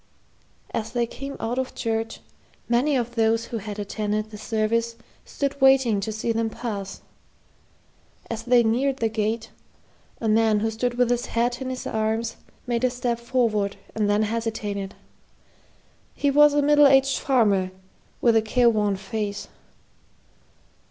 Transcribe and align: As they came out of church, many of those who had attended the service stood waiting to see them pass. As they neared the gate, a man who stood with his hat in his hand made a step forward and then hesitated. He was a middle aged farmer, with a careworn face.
As 0.73 0.93
they 0.93 1.05
came 1.05 1.37
out 1.39 1.59
of 1.59 1.75
church, 1.75 2.21
many 2.67 2.95
of 2.95 3.13
those 3.13 3.45
who 3.45 3.57
had 3.59 3.77
attended 3.77 4.31
the 4.31 4.37
service 4.39 4.95
stood 5.25 5.61
waiting 5.61 5.99
to 5.99 6.11
see 6.11 6.31
them 6.31 6.49
pass. 6.49 7.01
As 8.27 8.41
they 8.41 8.63
neared 8.63 8.97
the 8.97 9.09
gate, 9.09 9.51
a 10.19 10.27
man 10.27 10.61
who 10.61 10.71
stood 10.71 10.95
with 10.97 11.11
his 11.11 11.27
hat 11.27 11.61
in 11.61 11.69
his 11.69 11.83
hand 11.83 12.33
made 12.65 12.83
a 12.83 12.89
step 12.89 13.19
forward 13.19 13.77
and 13.93 14.09
then 14.09 14.23
hesitated. 14.23 14.95
He 16.15 16.31
was 16.31 16.55
a 16.55 16.63
middle 16.63 16.87
aged 16.87 17.19
farmer, 17.19 17.69
with 18.21 18.35
a 18.35 18.41
careworn 18.41 18.95
face. 18.95 19.49